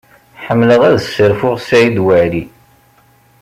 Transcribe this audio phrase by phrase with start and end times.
[0.45, 2.43] Ḥemmleɣ ad sserfuɣ Saɛid Waɛli.